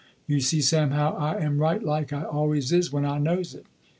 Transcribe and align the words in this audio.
You 0.25 0.39
see 0.39 0.61
Sam, 0.61 0.89
how 0.89 1.11
I 1.11 1.35
am 1.43 1.59
right 1.59 1.83
like 1.83 2.11
I 2.11 2.23
always 2.23 2.71
is 2.71 2.91
when 2.91 3.05
I 3.05 3.19
knows 3.19 3.53
it. 3.53 3.67